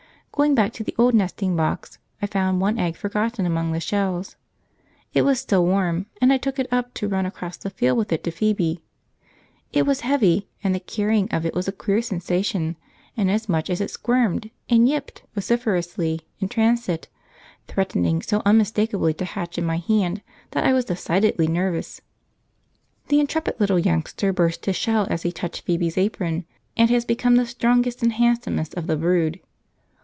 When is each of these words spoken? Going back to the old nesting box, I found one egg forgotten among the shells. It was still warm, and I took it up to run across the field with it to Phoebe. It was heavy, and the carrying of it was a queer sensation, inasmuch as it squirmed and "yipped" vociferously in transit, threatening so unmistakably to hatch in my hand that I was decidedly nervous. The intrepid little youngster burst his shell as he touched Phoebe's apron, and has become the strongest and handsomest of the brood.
Going 0.33 0.55
back 0.55 0.73
to 0.73 0.83
the 0.83 0.95
old 0.97 1.13
nesting 1.13 1.55
box, 1.55 1.99
I 2.19 2.25
found 2.25 2.61
one 2.61 2.79
egg 2.79 2.95
forgotten 2.95 3.45
among 3.45 3.73
the 3.73 3.79
shells. 3.79 4.37
It 5.13 5.21
was 5.21 5.39
still 5.39 5.63
warm, 5.65 6.07
and 6.19 6.33
I 6.33 6.37
took 6.39 6.57
it 6.57 6.71
up 6.73 6.95
to 6.95 7.07
run 7.07 7.27
across 7.27 7.57
the 7.57 7.69
field 7.69 7.99
with 7.99 8.11
it 8.11 8.23
to 8.23 8.31
Phoebe. 8.31 8.81
It 9.71 9.85
was 9.85 9.99
heavy, 9.99 10.47
and 10.63 10.73
the 10.73 10.79
carrying 10.79 11.29
of 11.31 11.45
it 11.45 11.53
was 11.53 11.67
a 11.67 11.71
queer 11.73 12.01
sensation, 12.01 12.75
inasmuch 13.15 13.69
as 13.69 13.81
it 13.81 13.91
squirmed 13.91 14.49
and 14.67 14.89
"yipped" 14.89 15.21
vociferously 15.35 16.21
in 16.39 16.47
transit, 16.49 17.07
threatening 17.67 18.23
so 18.23 18.41
unmistakably 18.43 19.13
to 19.15 19.25
hatch 19.25 19.59
in 19.59 19.65
my 19.65 19.77
hand 19.77 20.23
that 20.51 20.63
I 20.65 20.73
was 20.73 20.85
decidedly 20.85 21.47
nervous. 21.47 22.01
The 23.09 23.19
intrepid 23.19 23.59
little 23.59 23.77
youngster 23.77 24.33
burst 24.33 24.65
his 24.65 24.77
shell 24.77 25.05
as 25.11 25.21
he 25.21 25.31
touched 25.31 25.65
Phoebe's 25.65 25.99
apron, 25.99 26.45
and 26.75 26.89
has 26.89 27.05
become 27.05 27.35
the 27.35 27.45
strongest 27.45 28.01
and 28.01 28.13
handsomest 28.13 28.73
of 28.73 28.87
the 28.87 28.97
brood. 28.97 29.39